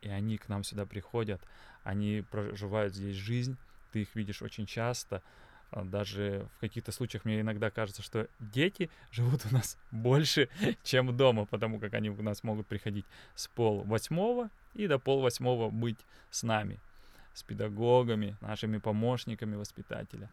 и 0.00 0.08
они 0.08 0.38
к 0.38 0.48
нам 0.48 0.64
сюда 0.64 0.86
приходят, 0.86 1.40
они 1.84 2.24
проживают 2.28 2.96
здесь 2.96 3.14
жизнь, 3.14 3.56
ты 3.92 4.02
их 4.02 4.16
видишь 4.16 4.42
очень 4.42 4.66
часто, 4.66 5.22
а, 5.70 5.84
даже 5.84 6.48
в 6.56 6.58
каких-то 6.58 6.90
случаях 6.90 7.24
мне 7.24 7.42
иногда 7.42 7.70
кажется, 7.70 8.02
что 8.02 8.28
дети 8.40 8.90
живут 9.12 9.46
у 9.48 9.54
нас 9.54 9.78
больше, 9.92 10.48
чем 10.82 11.16
дома, 11.16 11.44
потому 11.44 11.78
как 11.78 11.94
они 11.94 12.10
у 12.10 12.22
нас 12.24 12.42
могут 12.42 12.66
приходить 12.66 13.06
с 13.36 13.46
пол 13.46 13.84
восьмого 13.84 14.50
и 14.74 14.88
до 14.88 14.98
пол 14.98 15.20
восьмого 15.20 15.70
быть 15.70 16.00
с 16.32 16.42
нами, 16.42 16.80
с 17.34 17.44
педагогами, 17.44 18.36
нашими 18.40 18.78
помощниками 18.78 19.54
воспитателя. 19.54 20.28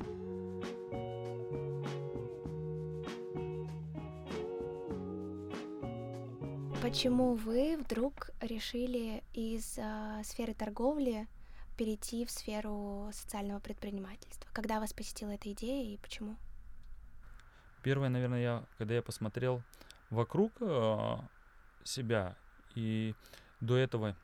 Почему 6.84 7.36
вы 7.36 7.78
вдруг 7.78 8.30
решили 8.42 9.24
из 9.34 9.78
э, 9.78 10.22
сферы 10.26 10.54
торговли 10.54 11.30
перейти 11.78 12.26
в 12.26 12.30
сферу 12.30 13.10
социального 13.14 13.62
предпринимательства? 13.62 14.50
Когда 14.52 14.82
вас 14.82 14.92
посетила 14.92 15.30
эта 15.30 15.50
идея 15.54 15.94
и 15.94 15.98
почему? 15.98 16.36
Первое, 17.84 18.10
наверное, 18.10 18.42
я, 18.42 18.64
когда 18.78 18.96
я 18.96 19.02
посмотрел 19.02 19.62
вокруг 20.10 20.52
э, 20.60 21.18
себя, 21.86 22.36
и 22.76 23.16
до 23.62 23.78
этого 23.78 24.18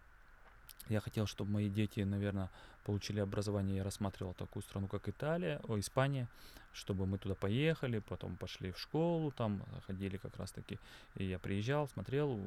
я 0.89 0.99
хотел, 0.99 1.27
чтобы 1.27 1.51
мои 1.51 1.69
дети, 1.69 2.01
наверное, 2.01 2.49
получили 2.89 3.19
образование. 3.19 3.77
Я 3.77 3.83
рассматривал 3.83 4.33
такую 4.33 4.63
страну, 4.63 4.87
как 4.87 5.07
Италия, 5.07 5.61
о, 5.67 5.77
Испания, 5.77 6.27
чтобы 6.73 7.05
мы 7.05 7.19
туда 7.19 7.35
поехали, 7.35 7.99
потом 7.99 8.35
пошли 8.35 8.71
в 8.71 8.79
школу, 8.79 9.31
там 9.31 9.61
ходили 9.85 10.17
как 10.17 10.35
раз-таки. 10.37 10.79
И 11.13 11.23
я 11.23 11.37
приезжал, 11.37 11.87
смотрел, 11.87 12.39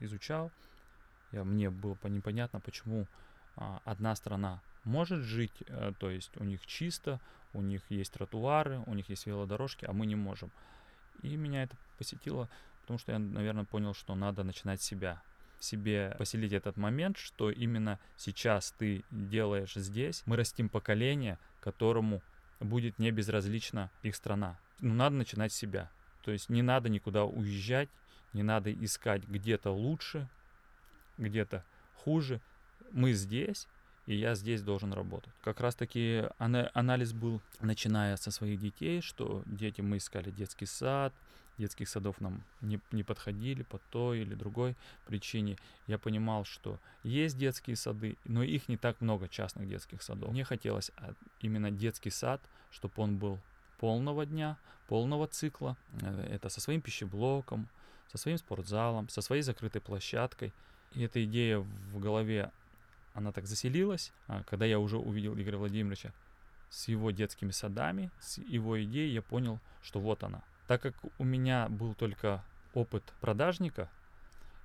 изучал. 0.00 0.50
Я, 1.30 1.44
мне 1.44 1.70
было 1.70 1.96
непонятно, 2.08 2.58
почему 2.58 3.06
а, 3.54 3.80
одна 3.84 4.16
страна 4.16 4.60
может 4.82 5.20
жить, 5.20 5.62
а, 5.68 5.92
то 5.92 6.10
есть 6.10 6.36
у 6.38 6.42
них 6.42 6.66
чисто, 6.66 7.20
у 7.52 7.62
них 7.62 7.82
есть 7.90 8.12
тротуары, 8.12 8.82
у 8.86 8.94
них 8.94 9.08
есть 9.08 9.26
велодорожки, 9.26 9.84
а 9.84 9.92
мы 9.92 10.06
не 10.06 10.16
можем. 10.16 10.50
И 11.22 11.36
меня 11.36 11.62
это 11.62 11.76
посетило, 11.96 12.48
потому 12.80 12.98
что 12.98 13.12
я, 13.12 13.20
наверное, 13.20 13.64
понял, 13.64 13.94
что 13.94 14.16
надо 14.16 14.42
начинать 14.42 14.82
с 14.82 14.84
себя. 14.84 15.22
Себе 15.60 16.16
поселить 16.18 16.52
этот 16.52 16.76
момент, 16.76 17.18
что 17.18 17.50
именно 17.50 18.00
сейчас 18.16 18.72
ты 18.78 19.04
делаешь 19.10 19.74
здесь. 19.74 20.22
Мы 20.26 20.36
растим 20.36 20.68
поколение, 20.68 21.38
которому 21.60 22.22
будет 22.58 22.98
не 22.98 23.10
безразлична 23.10 23.90
их 24.02 24.16
страна. 24.16 24.58
Но 24.80 24.94
надо 24.94 25.16
начинать 25.16 25.52
с 25.52 25.56
себя. 25.56 25.90
То 26.22 26.32
есть 26.32 26.48
не 26.48 26.62
надо 26.62 26.88
никуда 26.88 27.24
уезжать, 27.24 27.88
не 28.32 28.42
надо 28.42 28.72
искать 28.72 29.22
где-то 29.24 29.70
лучше, 29.70 30.28
где-то 31.18 31.64
хуже 31.94 32.40
мы 32.92 33.12
здесь, 33.12 33.68
и 34.06 34.14
я 34.14 34.34
здесь 34.34 34.62
должен 34.62 34.92
работать. 34.92 35.32
Как 35.42 35.60
раз 35.60 35.74
таки 35.74 36.24
анализ 36.38 37.12
был, 37.12 37.40
начиная 37.60 38.16
со 38.16 38.30
своих 38.30 38.60
детей, 38.60 39.00
что 39.00 39.42
дети, 39.46 39.80
мы 39.80 39.98
искали 39.98 40.30
детский 40.30 40.66
сад, 40.66 41.12
детских 41.60 41.88
садов 41.88 42.20
нам 42.20 42.42
не, 42.60 42.80
не 42.90 43.02
подходили 43.02 43.62
по 43.62 43.78
той 43.90 44.20
или 44.20 44.34
другой 44.34 44.76
причине. 45.06 45.56
Я 45.86 45.98
понимал, 45.98 46.44
что 46.44 46.78
есть 47.04 47.38
детские 47.38 47.76
сады, 47.76 48.16
но 48.24 48.42
их 48.42 48.68
не 48.68 48.76
так 48.76 49.00
много, 49.00 49.28
частных 49.28 49.68
детских 49.68 50.02
садов. 50.02 50.30
Мне 50.32 50.44
хотелось 50.44 50.90
а, 50.96 51.12
именно 51.40 51.70
детский 51.70 52.10
сад, 52.10 52.40
чтобы 52.70 52.94
он 52.96 53.18
был 53.18 53.38
полного 53.78 54.26
дня, 54.26 54.56
полного 54.88 55.26
цикла. 55.26 55.76
Э, 56.00 56.28
это 56.34 56.48
со 56.48 56.60
своим 56.60 56.80
пищеблоком, 56.80 57.68
со 58.10 58.18
своим 58.18 58.38
спортзалом, 58.38 59.08
со 59.08 59.20
своей 59.22 59.42
закрытой 59.42 59.80
площадкой. 59.80 60.52
И 60.94 61.02
эта 61.02 61.22
идея 61.24 61.58
в 61.58 62.00
голове 62.00 62.50
она 63.14 63.32
так 63.32 63.46
заселилась, 63.46 64.12
а 64.26 64.42
когда 64.44 64.64
я 64.66 64.78
уже 64.78 64.98
увидел 64.98 65.34
Игоря 65.34 65.58
Владимировича 65.58 66.12
с 66.68 66.88
его 66.88 67.10
детскими 67.10 67.50
садами, 67.50 68.10
с 68.20 68.38
его 68.38 68.82
идеей, 68.84 69.12
я 69.12 69.22
понял, 69.22 69.60
что 69.82 70.00
вот 70.00 70.22
она. 70.22 70.42
Так 70.68 70.82
как 70.82 70.94
у 71.18 71.24
меня 71.24 71.68
был 71.68 71.94
только 71.94 72.44
опыт 72.74 73.02
продажника, 73.20 73.90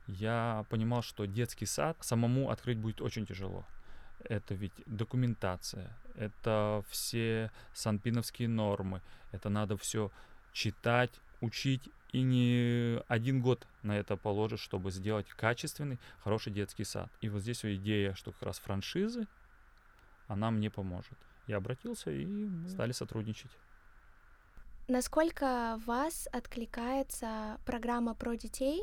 я 0.07 0.65
понимал, 0.69 1.01
что 1.01 1.25
детский 1.25 1.65
сад 1.65 1.97
самому 2.01 2.51
открыть 2.51 2.77
будет 2.77 3.01
очень 3.01 3.25
тяжело. 3.25 3.65
Это 4.23 4.53
ведь 4.53 4.73
документация, 4.85 5.97
это 6.15 6.83
все 6.89 7.51
санпиновские 7.73 8.47
нормы, 8.47 9.01
это 9.31 9.49
надо 9.49 9.77
все 9.77 10.11
читать, 10.53 11.11
учить 11.41 11.89
и 12.15 12.21
не 12.21 13.01
один 13.09 13.41
год 13.41 13.67
на 13.83 13.97
это 13.97 14.15
положишь, 14.15 14.61
чтобы 14.61 14.89
сделать 14.91 15.27
качественный, 15.27 15.99
хороший 16.23 16.53
детский 16.53 16.85
сад. 16.85 17.09
И 17.19 17.27
вот 17.27 17.41
здесь 17.41 17.65
идея, 17.65 18.13
что 18.13 18.31
как 18.31 18.43
раз 18.43 18.59
франшизы, 18.59 19.27
она 20.27 20.49
мне 20.49 20.69
поможет. 20.69 21.17
Я 21.47 21.57
обратился, 21.57 22.11
и 22.11 22.25
мы 22.25 22.69
стали 22.69 22.93
сотрудничать. 22.93 23.51
Насколько 24.87 25.77
вас 25.85 26.29
откликается 26.31 27.57
программа 27.65 28.15
про 28.15 28.37
детей 28.37 28.81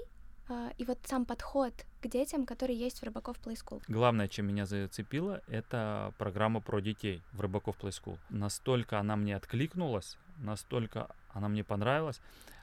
э, 0.51 0.71
и 0.77 0.85
вот 0.85 0.99
сам 1.05 1.25
подход 1.25 1.73
к 2.03 2.09
детям, 2.09 2.45
который 2.45 2.75
есть 2.75 3.01
в 3.01 3.05
Рыбаков 3.05 3.39
Play 3.39 3.55
School? 3.55 3.83
Главное, 3.89 4.29
чем 4.29 4.47
меня 4.47 4.67
зацепило, 4.67 5.41
это 5.47 6.12
программа 6.19 6.61
про 6.61 6.81
детей 6.81 7.23
в 7.33 7.41
Рыбаков 7.41 7.79
Play 7.81 7.93
School. 7.93 8.19
Настолько 8.29 8.99
она 8.99 9.17
мне 9.17 9.37
откликнулась, 9.37 10.19
настолько 10.37 11.09
она 11.33 11.49
мне 11.49 11.65
понравилась, 11.65 12.21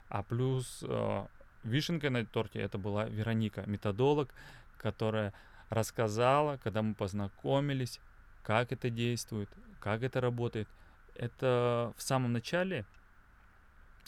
а 0.10 0.24
плюс 0.24 0.84
э, 0.84 1.26
вишенкой 1.64 2.10
на 2.10 2.26
торте 2.26 2.60
это 2.60 2.78
была 2.78 3.06
Вероника, 3.06 3.64
методолог, 3.68 4.30
которая 4.78 5.34
рассказала, 5.70 6.58
когда 6.58 6.82
мы 6.82 6.96
познакомились, 6.96 8.00
как 8.44 8.72
это 8.72 8.90
действует, 8.90 9.50
как 9.80 10.04
это 10.04 10.20
работает. 10.20 10.68
Это 11.16 11.94
в 11.96 12.02
самом 12.02 12.34
начале, 12.34 12.86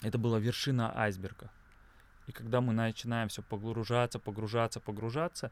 это 0.01 0.17
была 0.17 0.39
вершина 0.39 0.97
айсберга. 0.97 1.49
И 2.27 2.31
когда 2.31 2.61
мы 2.61 2.73
начинаем 2.73 3.29
все 3.29 3.41
погружаться, 3.41 4.17
погружаться, 4.17 4.79
погружаться, 4.79 5.51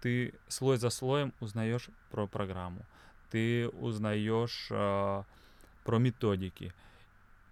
ты 0.00 0.34
слой 0.48 0.78
за 0.78 0.90
слоем 0.90 1.32
узнаешь 1.40 1.88
про 2.10 2.26
программу, 2.26 2.84
ты 3.30 3.68
узнаешь 3.68 4.68
э, 4.70 5.22
про 5.84 5.98
методики, 5.98 6.72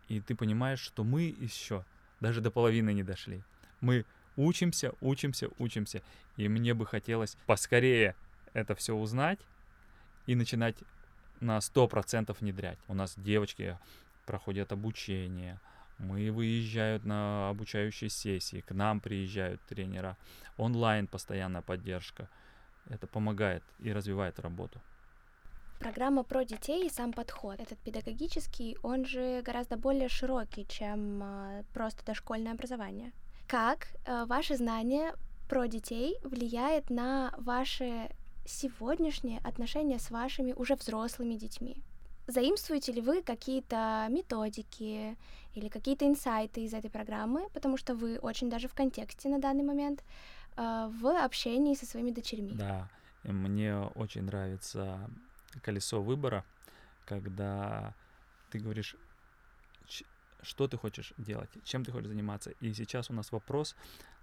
и 0.08 0.20
ты 0.20 0.34
понимаешь, 0.34 0.80
что 0.80 1.04
мы 1.04 1.22
еще 1.22 1.84
даже 2.20 2.40
до 2.40 2.50
половины 2.50 2.92
не 2.92 3.02
дошли. 3.02 3.42
Мы 3.80 4.04
учимся, 4.36 4.92
учимся, 5.00 5.48
учимся. 5.58 6.02
И 6.36 6.48
мне 6.48 6.74
бы 6.74 6.86
хотелось 6.86 7.36
поскорее 7.46 8.14
это 8.52 8.74
все 8.74 8.94
узнать 8.94 9.40
и 10.26 10.34
начинать 10.34 10.76
на 11.40 11.58
100% 11.58 12.36
внедрять. 12.40 12.78
У 12.88 12.94
нас 12.94 13.14
девочки 13.16 13.78
проходят 14.26 14.72
обучение, 14.72 15.60
мы 15.98 16.30
выезжают 16.30 17.04
на 17.04 17.50
обучающие 17.50 18.10
сессии, 18.10 18.60
к 18.60 18.72
нам 18.72 19.00
приезжают 19.00 19.60
тренера, 19.62 20.16
онлайн 20.56 21.06
постоянная 21.06 21.62
поддержка. 21.62 22.28
Это 22.88 23.06
помогает 23.06 23.62
и 23.78 23.92
развивает 23.92 24.40
работу. 24.40 24.80
Программа 25.78 26.22
про 26.22 26.44
детей 26.44 26.86
и 26.86 26.90
сам 26.90 27.12
подход. 27.12 27.60
Этот 27.60 27.78
педагогический, 27.78 28.78
он 28.82 29.04
же 29.04 29.42
гораздо 29.42 29.76
более 29.76 30.08
широкий, 30.08 30.66
чем 30.66 31.22
э, 31.22 31.64
просто 31.72 32.04
дошкольное 32.04 32.52
образование. 32.52 33.12
Как 33.46 33.88
э, 34.06 34.24
ваши 34.26 34.56
знания 34.56 35.14
про 35.48 35.66
детей 35.66 36.16
влияет 36.22 36.90
на 36.90 37.34
ваши 37.36 38.10
сегодняшние 38.46 39.40
отношения 39.40 39.98
с 39.98 40.10
вашими 40.10 40.52
уже 40.52 40.74
взрослыми 40.74 41.34
детьми? 41.34 41.82
Заимствуете 42.26 42.92
ли 42.92 43.02
вы 43.02 43.22
какие-то 43.22 44.06
методики 44.08 45.18
или 45.52 45.68
какие-то 45.68 46.06
инсайты 46.06 46.62
из 46.62 46.72
этой 46.72 46.88
программы, 46.88 47.48
потому 47.52 47.76
что 47.76 47.94
вы 47.94 48.18
очень 48.18 48.48
даже 48.48 48.68
в 48.68 48.74
контексте 48.74 49.28
на 49.28 49.38
данный 49.38 49.64
момент 49.64 50.02
э, 50.56 50.90
в 50.90 51.24
общении 51.24 51.74
со 51.74 51.84
своими 51.84 52.10
дочерьми? 52.10 52.52
Да, 52.54 52.88
мне 53.24 53.78
очень 53.94 54.22
нравится 54.22 55.10
колесо 55.60 56.02
выбора, 56.02 56.44
когда 57.06 57.94
ты 58.50 58.58
говоришь, 58.58 58.96
что 60.42 60.68
ты 60.68 60.76
хочешь 60.76 61.12
делать, 61.16 61.50
чем 61.64 61.84
ты 61.84 61.92
хочешь 61.92 62.08
заниматься. 62.08 62.50
И 62.60 62.72
сейчас 62.72 63.10
у 63.10 63.14
нас 63.14 63.32
вопрос 63.32 63.74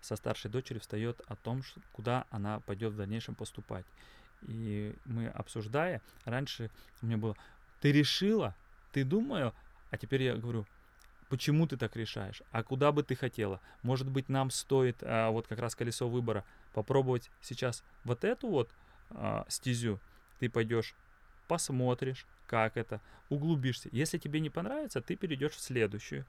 со 0.01 0.15
старшей 0.15 0.49
дочерью 0.49 0.81
встает 0.81 1.21
о 1.27 1.35
том, 1.35 1.63
куда 1.91 2.25
она 2.29 2.59
пойдет 2.61 2.93
в 2.93 2.97
дальнейшем 2.97 3.35
поступать. 3.35 3.85
И 4.43 4.95
мы 5.05 5.27
обсуждая, 5.27 6.01
раньше 6.25 6.71
у 7.01 7.05
меня 7.05 7.17
было, 7.17 7.35
ты 7.79 7.91
решила, 7.91 8.55
ты 8.91 9.03
думаю, 9.03 9.53
а 9.89 9.97
теперь 9.97 10.23
я 10.23 10.35
говорю, 10.35 10.65
почему 11.29 11.67
ты 11.67 11.77
так 11.77 11.95
решаешь, 11.95 12.41
а 12.51 12.63
куда 12.63 12.91
бы 12.91 13.03
ты 13.03 13.15
хотела. 13.15 13.61
Может 13.83 14.09
быть, 14.09 14.29
нам 14.29 14.49
стоит, 14.51 14.97
а, 15.01 15.29
вот 15.29 15.47
как 15.47 15.59
раз 15.59 15.75
колесо 15.75 16.09
выбора, 16.09 16.43
попробовать 16.73 17.29
сейчас 17.41 17.83
вот 18.03 18.23
эту 18.23 18.47
вот 18.49 18.71
а, 19.11 19.45
стезю, 19.47 19.99
ты 20.39 20.49
пойдешь, 20.49 20.95
посмотришь, 21.51 22.25
как 22.47 22.77
это, 22.77 23.01
углубишься. 23.27 23.89
Если 23.91 24.17
тебе 24.17 24.39
не 24.39 24.49
понравится, 24.49 25.01
ты 25.01 25.17
перейдешь 25.17 25.51
в 25.51 25.59
следующую, 25.59 26.25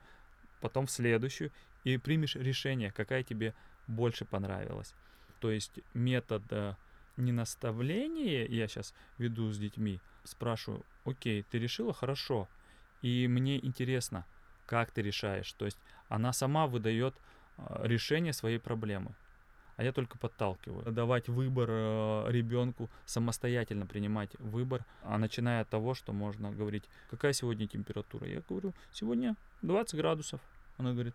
потом 0.60 0.86
в 0.86 0.90
следующую 0.90 1.52
и 1.84 1.96
примешь 1.96 2.34
решение, 2.34 2.90
какая 2.90 3.22
тебе 3.22 3.54
больше 3.86 4.24
понравилась. 4.24 4.94
То 5.38 5.52
есть 5.52 5.78
метод 5.94 6.42
э, 6.50 6.74
не 7.16 7.30
наставления 7.30 8.46
я 8.48 8.66
сейчас 8.66 8.94
веду 9.16 9.52
с 9.52 9.58
детьми, 9.58 10.00
спрашиваю, 10.24 10.84
окей, 11.04 11.44
ты 11.44 11.60
решила 11.60 11.92
хорошо, 11.92 12.48
и 13.00 13.28
мне 13.28 13.64
интересно, 13.64 14.26
как 14.66 14.90
ты 14.90 15.02
решаешь. 15.02 15.52
То 15.52 15.66
есть 15.66 15.78
она 16.08 16.32
сама 16.32 16.66
выдает 16.66 17.14
э, 17.58 17.86
решение 17.86 18.32
своей 18.32 18.58
проблемы 18.58 19.14
а 19.76 19.84
я 19.84 19.92
только 19.92 20.18
подталкиваю. 20.18 20.92
Давать 20.92 21.28
выбор 21.28 21.68
э, 21.70 22.24
ребенку, 22.28 22.90
самостоятельно 23.06 23.86
принимать 23.86 24.34
выбор, 24.38 24.84
а 25.02 25.18
начиная 25.18 25.62
от 25.62 25.68
того, 25.68 25.94
что 25.94 26.12
можно 26.12 26.50
говорить, 26.50 26.84
какая 27.10 27.32
сегодня 27.32 27.66
температура. 27.66 28.26
Я 28.26 28.42
говорю, 28.48 28.74
сегодня 28.92 29.36
20 29.62 29.94
градусов. 29.94 30.40
Она 30.78 30.92
говорит, 30.92 31.14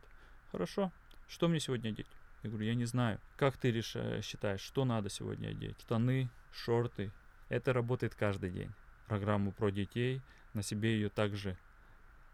хорошо, 0.51 0.91
что 1.27 1.47
мне 1.47 1.59
сегодня 1.59 1.89
одеть? 1.89 2.07
Я 2.43 2.49
говорю, 2.49 2.65
я 2.65 2.75
не 2.75 2.85
знаю. 2.85 3.19
Как 3.35 3.57
ты 3.57 3.71
решаешь, 3.71 4.25
считаешь, 4.25 4.61
что 4.61 4.85
надо 4.85 5.09
сегодня 5.09 5.49
одеть? 5.49 5.79
Штаны, 5.81 6.29
шорты. 6.51 7.11
Это 7.49 7.73
работает 7.73 8.15
каждый 8.15 8.51
день. 8.51 8.71
Программу 9.07 9.51
про 9.51 9.69
детей, 9.69 10.21
на 10.53 10.61
себе 10.61 10.93
ее 10.95 11.09
также 11.09 11.57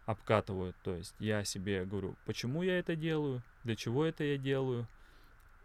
обкатывают. 0.06 0.76
То 0.82 0.94
есть 0.96 1.14
я 1.18 1.44
себе 1.44 1.84
говорю, 1.84 2.16
почему 2.26 2.62
я 2.62 2.78
это 2.78 2.96
делаю, 2.96 3.42
для 3.62 3.76
чего 3.76 4.04
это 4.04 4.24
я 4.24 4.36
делаю, 4.36 4.86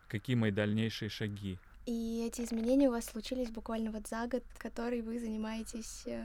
какие 0.09 0.35
мои 0.35 0.51
дальнейшие 0.51 1.09
шаги. 1.09 1.59
И 1.85 2.25
эти 2.27 2.41
изменения 2.41 2.89
у 2.89 2.91
вас 2.91 3.05
случились 3.05 3.49
буквально 3.49 3.91
вот 3.91 4.07
за 4.07 4.27
год, 4.27 4.43
который 4.57 5.01
вы 5.01 5.19
занимаетесь 5.19 6.03
э, 6.05 6.23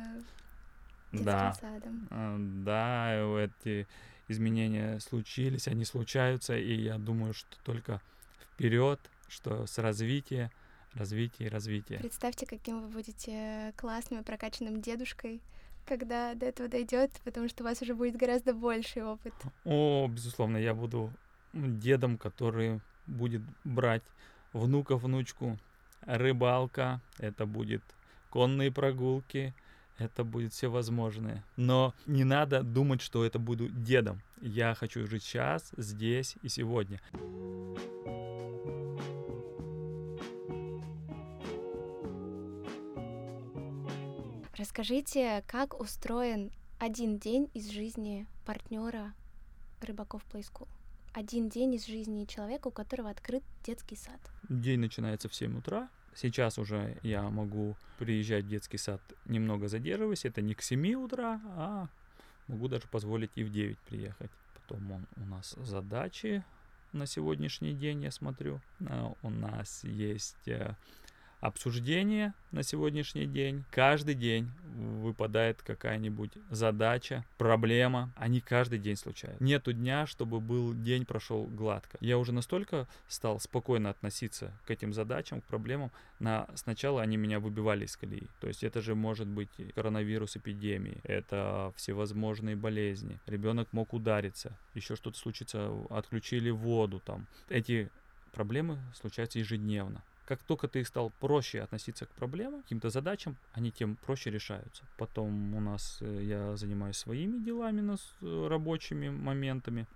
детским 1.13 1.25
да. 1.25 1.53
садом. 1.55 2.09
А, 2.11 2.37
да, 2.39 3.45
эти 3.45 3.87
изменения 4.29 4.99
случились, 5.01 5.69
они 5.69 5.85
случаются, 5.85 6.57
и 6.57 6.75
я 6.75 6.99
думаю, 6.99 7.35
что 7.35 7.57
только 7.63 8.01
вперед, 8.43 9.01
что 9.29 9.67
с 9.67 9.79
развития, 9.79 10.51
и 11.39 11.49
развития. 11.49 11.99
Представьте, 11.99 12.47
каким 12.47 12.81
вы 12.81 12.89
будете 12.89 13.73
классным 13.77 14.21
и 14.21 14.25
прокачанным 14.25 14.81
дедушкой, 14.81 15.41
когда 15.87 16.35
до 16.35 16.47
этого 16.47 16.69
дойдет, 16.69 17.11
потому 17.25 17.49
что 17.49 17.65
у 17.65 17.67
вас 17.67 17.83
уже 17.83 17.95
будет 17.95 18.17
гораздо 18.17 18.55
больший 18.55 19.03
опыт. 19.03 19.35
О, 19.65 20.09
безусловно, 20.09 20.57
я 20.57 20.75
буду 20.75 21.13
дедом, 21.53 22.17
который 22.17 22.81
будет 23.07 23.43
брать 23.65 24.03
внука, 24.53 24.97
внучку, 24.97 25.59
рыбалка, 26.03 27.01
это 27.19 27.47
будет 27.47 27.83
конные 28.31 28.73
прогулки, 28.73 29.55
это 29.99 30.25
будет 30.25 30.53
все 30.53 30.69
возможное. 30.69 31.45
Но 31.57 31.95
не 32.07 32.25
надо 32.25 32.63
думать, 32.63 33.01
что 33.01 33.25
это 33.25 33.39
буду 33.39 33.69
дедом. 33.69 34.23
Я 34.41 34.75
хочу 34.75 35.07
жить 35.07 35.23
сейчас, 35.23 35.73
здесь 35.77 36.37
и 36.43 36.49
сегодня. 36.49 37.01
Расскажите, 44.57 45.45
как 45.47 45.79
устроен 45.81 46.51
один 46.79 47.19
день 47.19 47.51
из 47.55 47.71
жизни 47.71 48.27
партнера 48.45 49.15
рыбаков 49.81 50.23
Play 50.33 50.43
School? 50.43 50.69
Один 51.15 51.49
день 51.49 51.75
из 51.75 51.87
жизни 51.87 52.25
человека, 52.25 52.69
у 52.69 52.71
которого 52.73 53.09
открыт 53.09 53.43
детский 53.65 53.97
сад? 53.97 54.21
День 54.49 54.81
начинается 54.81 55.29
в 55.29 55.35
7 55.35 55.59
утра. 55.59 55.89
Сейчас 56.15 56.59
уже 56.59 56.99
я 57.03 57.23
могу 57.31 57.77
приезжать 57.99 58.45
в 58.45 58.49
детский 58.49 58.79
сад, 58.79 59.01
немного 59.25 59.69
задерживаясь. 59.69 60.25
Это 60.25 60.43
не 60.43 60.55
к 60.55 60.63
7 60.63 60.95
утра, 60.95 61.41
а 61.57 61.89
могу 62.49 62.69
даже 62.69 62.89
позволить 62.89 63.31
и 63.37 63.45
в 63.45 63.53
9 63.53 63.79
приехать. 63.79 64.31
Потом 64.55 64.91
он, 64.91 65.07
у 65.17 65.27
нас 65.27 65.57
задачи 65.59 66.45
на 66.93 67.07
сегодняшний 67.07 67.75
день, 67.75 68.03
я 68.03 68.11
смотрю. 68.11 68.61
А, 68.89 69.15
у 69.23 69.31
нас 69.31 69.85
есть 69.85 70.49
обсуждение 71.45 72.33
на 72.53 72.63
сегодняшний 72.63 73.27
день. 73.27 73.65
Каждый 73.71 74.15
день 74.15 74.51
выпадает 74.75 75.61
какая-нибудь 75.63 76.33
задача, 76.51 77.23
проблема. 77.37 78.11
Они 78.17 78.41
каждый 78.41 78.79
день 78.79 78.97
случаются. 78.97 79.45
Нету 79.45 79.75
дня, 79.75 80.07
чтобы 80.07 80.41
был 80.41 80.73
день 80.73 81.05
прошел 81.05 81.45
гладко. 81.45 81.99
Я 82.01 82.17
уже 82.17 82.33
настолько 82.33 82.89
стал 83.09 83.41
спокойно 83.41 83.91
относиться 83.91 84.59
к 84.65 84.71
этим 84.71 84.95
задачам, 84.95 85.43
к 85.43 85.45
проблемам. 85.45 85.91
На... 86.19 86.49
Сначала 86.55 87.03
они 87.03 87.19
меня 87.19 87.41
выбивали 87.41 87.85
из 87.85 87.95
колеи. 87.95 88.27
То 88.41 88.49
есть 88.49 88.65
это 88.65 88.81
же 88.81 88.95
может 88.95 89.29
быть 89.29 89.51
коронавирус, 89.75 90.39
эпидемии, 90.39 91.01
это 91.05 91.75
всевозможные 91.77 92.57
болезни. 92.57 93.21
Ребенок 93.27 93.69
мог 93.73 93.93
удариться, 93.93 94.57
еще 94.73 94.97
что-то 94.97 95.19
случится, 95.19 95.71
отключили 95.91 96.49
воду 96.49 97.03
там. 97.05 97.27
Эти 97.51 97.91
проблемы 98.33 98.79
случаются 98.95 99.39
ежедневно. 99.39 100.03
Как 100.27 100.43
только 100.43 100.69
ты 100.69 100.83
стал 100.85 101.11
проще 101.21 101.61
относиться 101.61 102.07
к 102.07 102.11
проблемам, 102.11 102.63
каким-то 102.63 102.89
задачам, 102.89 103.37
они 103.53 103.71
тем 103.71 103.97
проще 103.97 104.31
решаются. 104.31 104.85
Потом 104.97 105.55
у 105.55 105.61
нас 105.61 105.99
э, 106.01 106.23
я 106.23 106.57
занимаюсь 106.57 106.97
своими 106.97 107.45
делами, 107.45 107.83
нас, 107.83 108.15
э, 108.23 108.47
рабочими 108.49 109.11
моментами. 109.11 109.87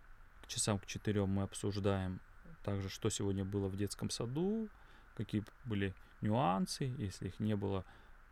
К 0.42 0.48
часам 0.48 0.78
к 0.78 0.86
четырем 0.86 1.30
мы 1.30 1.44
обсуждаем 1.44 2.20
также, 2.62 2.90
что 2.90 3.08
сегодня 3.08 3.44
было 3.44 3.68
в 3.68 3.76
детском 3.76 4.10
саду, 4.10 4.68
какие 5.16 5.42
были 5.64 5.94
нюансы, 6.20 6.92
если 6.98 7.28
их 7.28 7.40
не 7.40 7.56
было, 7.56 7.84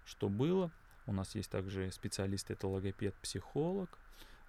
что 0.04 0.28
было. 0.28 0.70
У 1.06 1.12
нас 1.12 1.34
есть 1.34 1.50
также 1.50 1.90
специалисты, 1.92 2.52
это 2.52 2.68
логопед, 2.68 3.14
психолог. 3.22 3.88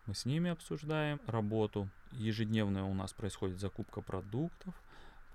Мы 0.06 0.16
с 0.16 0.26
ними 0.26 0.50
обсуждаем 0.50 1.22
работу. 1.28 1.88
Ежедневно 2.12 2.90
у 2.90 2.94
нас 2.94 3.14
происходит 3.14 3.60
закупка 3.60 4.02
продуктов 4.02 4.74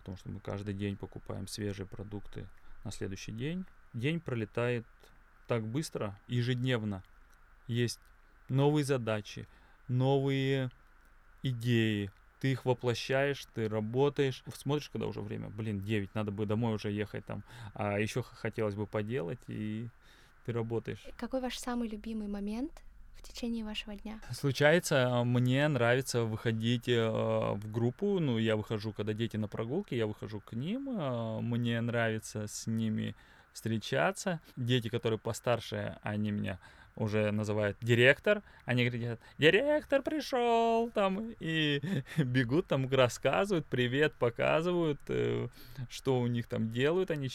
потому 0.02 0.18
что 0.18 0.30
мы 0.30 0.40
каждый 0.40 0.74
день 0.74 0.96
покупаем 0.96 1.46
свежие 1.46 1.86
продукты 1.86 2.48
на 2.84 2.90
следующий 2.90 3.32
день. 3.32 3.64
День 3.94 4.20
пролетает 4.20 4.84
так 5.46 5.64
быстро, 5.64 6.18
ежедневно. 6.26 7.04
Есть 7.68 8.00
новые 8.48 8.84
задачи, 8.84 9.46
новые 9.86 10.70
идеи, 11.42 12.10
ты 12.40 12.50
их 12.50 12.64
воплощаешь, 12.64 13.46
ты 13.54 13.68
работаешь, 13.68 14.42
смотришь, 14.54 14.88
когда 14.88 15.06
уже 15.06 15.20
время, 15.20 15.48
блин, 15.48 15.80
9, 15.80 16.14
надо 16.16 16.32
бы 16.32 16.44
домой 16.44 16.74
уже 16.74 16.90
ехать 16.90 17.24
там, 17.24 17.44
а 17.74 18.00
еще 18.00 18.24
хотелось 18.24 18.74
бы 18.74 18.86
поделать, 18.86 19.38
и 19.46 19.88
ты 20.44 20.52
работаешь. 20.52 21.04
Какой 21.16 21.40
ваш 21.40 21.56
самый 21.56 21.88
любимый 21.88 22.26
момент 22.26 22.82
в 23.16 23.22
течение 23.22 23.64
вашего 23.64 23.94
дня? 23.94 24.20
Случается, 24.32 25.22
мне 25.24 25.66
нравится 25.68 26.22
выходить 26.22 26.88
э, 26.88 27.08
в 27.08 27.70
группу, 27.70 28.18
ну, 28.18 28.38
я 28.38 28.56
выхожу, 28.56 28.92
когда 28.92 29.12
дети 29.12 29.36
на 29.36 29.48
прогулке, 29.48 29.96
я 29.96 30.06
выхожу 30.06 30.40
к 30.40 30.52
ним, 30.52 30.88
э, 30.90 31.40
мне 31.40 31.80
нравится 31.80 32.46
с 32.46 32.66
ними 32.66 33.14
встречаться. 33.52 34.40
Дети, 34.56 34.88
которые 34.88 35.18
постарше, 35.18 35.98
они 36.02 36.30
меня 36.30 36.58
уже 36.96 37.30
называют 37.30 37.76
директор, 37.80 38.42
они 38.64 38.88
говорят, 38.88 39.18
директор 39.38 40.02
пришел, 40.02 40.90
там, 40.90 41.32
и 41.40 41.80
бегут 42.18 42.66
там, 42.66 42.88
рассказывают, 42.90 43.66
привет, 43.66 44.14
показывают, 44.14 45.00
э, 45.08 45.48
что 45.88 46.20
у 46.20 46.26
них 46.26 46.46
там 46.46 46.70
делают, 46.70 47.10
они 47.10 47.28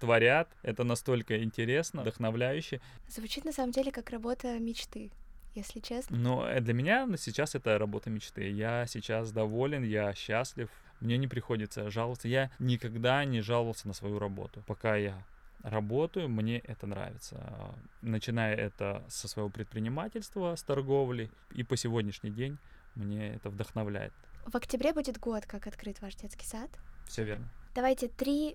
творят, 0.00 0.48
это 0.62 0.84
настолько 0.84 1.42
интересно, 1.42 2.02
вдохновляюще. 2.02 2.80
Звучит 3.08 3.44
на 3.44 3.52
самом 3.52 3.72
деле 3.72 3.92
как 3.92 4.10
работа 4.10 4.58
мечты 4.58 5.10
если 5.54 5.80
честно. 5.80 6.16
Но 6.16 6.48
э, 6.48 6.60
для 6.60 6.74
меня 6.74 7.08
сейчас 7.16 7.54
это 7.54 7.78
работа 7.78 8.10
мечты. 8.10 8.50
Я 8.50 8.86
сейчас 8.86 9.32
доволен, 9.32 9.82
я 9.84 10.14
счастлив. 10.14 10.70
мне 11.00 11.16
не 11.18 11.28
приходится 11.28 11.90
жаловаться. 11.90 12.28
Я 12.28 12.50
никогда 12.58 13.24
не 13.24 13.40
жаловался 13.40 13.88
на 13.88 13.94
свою 13.94 14.18
работу. 14.18 14.62
Пока 14.66 14.96
я 14.96 15.24
работаю, 15.62 16.28
мне 16.28 16.58
это 16.58 16.86
нравится. 16.86 17.74
Начиная 18.00 18.54
это 18.54 19.04
со 19.08 19.28
своего 19.28 19.50
предпринимательства, 19.50 20.54
с 20.54 20.62
торговли, 20.62 21.30
и 21.52 21.62
по 21.62 21.76
сегодняшний 21.76 22.30
день 22.30 22.58
мне 22.94 23.34
это 23.34 23.50
вдохновляет. 23.50 24.12
В 24.46 24.56
октябре 24.56 24.92
будет 24.92 25.18
год, 25.18 25.46
как 25.46 25.66
открыт 25.66 26.00
ваш 26.00 26.16
детский 26.16 26.46
сад. 26.46 26.70
Все 27.06 27.24
верно. 27.24 27.48
Давайте 27.74 28.08
три 28.08 28.54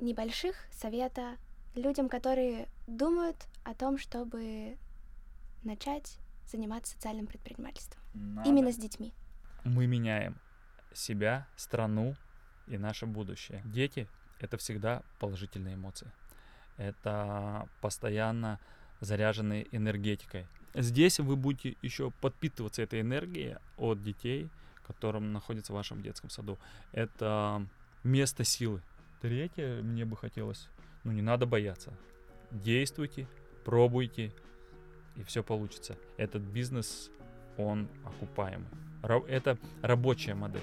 небольших 0.00 0.56
совета 0.72 1.36
людям, 1.74 2.08
которые 2.08 2.68
думают 2.86 3.36
о 3.64 3.74
том, 3.74 3.98
чтобы 3.98 4.76
начать 5.66 6.18
заниматься 6.46 6.94
социальным 6.94 7.26
предпринимательством. 7.26 8.00
Надо. 8.14 8.48
Именно 8.48 8.72
с 8.72 8.76
детьми. 8.76 9.12
Мы 9.64 9.86
меняем 9.86 10.36
себя, 10.94 11.46
страну 11.56 12.14
и 12.66 12.78
наше 12.78 13.06
будущее. 13.06 13.62
Дети— 13.66 14.08
это 14.40 14.56
всегда 14.56 15.02
положительные 15.18 15.74
эмоции. 15.74 16.10
Это 16.76 17.68
постоянно 17.80 18.60
заряженные 19.00 19.66
энергетикой. 19.72 20.46
Здесь 20.74 21.18
вы 21.20 21.36
будете 21.36 21.76
еще 21.82 22.10
подпитываться 22.10 22.82
этой 22.82 23.00
энергией 23.00 23.56
от 23.76 24.02
детей, 24.02 24.48
которым 24.86 25.32
находится 25.32 25.72
в 25.72 25.76
вашем 25.76 26.02
детском 26.02 26.30
саду. 26.30 26.58
Это 26.92 27.66
место 28.04 28.44
силы. 28.44 28.82
Третье, 29.20 29.82
мне 29.82 30.04
бы 30.04 30.16
хотелось, 30.16 30.68
ну 31.02 31.12
не 31.12 31.22
надо 31.22 31.46
бояться. 31.46 31.92
Действуйте, 32.50 33.26
пробуйте, 33.64 34.32
и 35.16 35.22
все 35.22 35.42
получится. 35.42 35.96
Этот 36.16 36.42
бизнес, 36.42 37.10
он 37.56 37.88
окупаемый. 38.04 38.68
Это 39.28 39.58
рабочая 39.82 40.34
модель. 40.34 40.62